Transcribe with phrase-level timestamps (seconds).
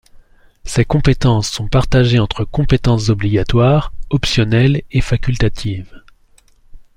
[0.63, 6.01] Ses compétences sont partagées entre compétences obligatoires, optionnelles et facultatives.